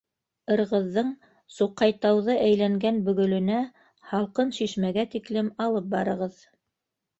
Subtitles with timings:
[0.53, 1.11] Ырғыҙҙың
[1.57, 3.61] Суҡайтауҙы әйләнгән бөгөлөнә,
[4.15, 6.45] һалҡын шишмәгә тиклем алып барығыҙ.